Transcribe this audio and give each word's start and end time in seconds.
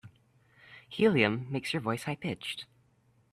Helium 0.89 1.45
makes 1.51 1.73
your 1.73 1.81
voice 1.83 2.05
high 2.05 2.15
pitched. 2.15 2.65